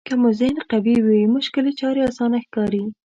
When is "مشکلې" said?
1.35-1.71